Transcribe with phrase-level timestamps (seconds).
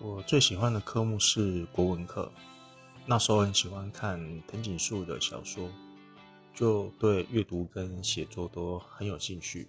[0.00, 2.30] 我最喜欢的科目是国文课
[3.04, 5.68] 那时候很喜欢看藤井树的小说
[6.54, 9.66] 就对阅读跟写作都很有兴趣。